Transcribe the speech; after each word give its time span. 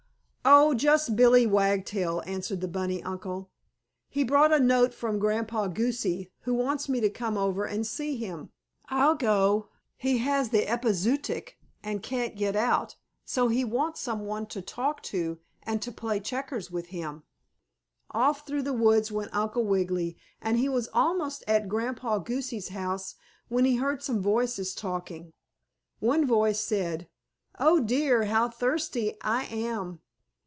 "Oh, 0.43 0.73
just 0.73 1.15
Billie 1.15 1.45
Wagtail," 1.45 2.23
answered 2.25 2.61
the 2.61 2.67
bunny 2.67 3.01
uncle. 3.03 3.51
"He 4.09 4.23
brought 4.23 4.51
a 4.51 4.59
note 4.59 4.91
from 4.91 5.19
Grandpa 5.19 5.67
Goosey, 5.67 6.31
who 6.41 6.55
wants 6.55 6.89
me 6.89 6.99
to 6.99 7.11
come 7.11 7.37
over 7.37 7.63
and 7.65 7.85
see 7.85 8.17
him. 8.17 8.49
I'll 8.89 9.13
go. 9.13 9.69
He 9.97 10.17
has 10.19 10.49
the 10.49 10.65
epizootic, 10.67 11.59
and 11.83 12.01
can't 12.01 12.35
get 12.35 12.55
out, 12.55 12.95
so 13.23 13.49
he 13.49 13.63
wants 13.63 13.99
some 13.99 14.21
one 14.25 14.47
to 14.47 14.63
talk 14.63 15.03
to 15.03 15.37
and 15.61 15.79
to 15.83 15.91
play 15.91 16.19
checkers 16.19 16.71
with 16.71 16.87
him." 16.87 17.21
Off 18.09 18.45
through 18.47 18.63
the 18.63 18.73
woods 18.73 19.11
went 19.11 19.35
Uncle 19.35 19.63
Wiggily 19.63 20.17
and 20.41 20.57
he 20.57 20.67
was 20.67 20.89
almost 20.91 21.43
at 21.47 21.69
Grandpa 21.69 22.17
Goosey's 22.17 22.69
house 22.69 23.13
when 23.49 23.63
he 23.65 23.75
heard 23.75 24.01
some 24.01 24.23
voices 24.23 24.73
talking. 24.73 25.33
One 25.99 26.25
voice 26.25 26.59
said: 26.59 27.07
"Oh, 27.59 27.79
dear! 27.79 28.23
How 28.23 28.49
thirsty 28.49 29.17
I 29.21 29.43
am!" 29.45 29.99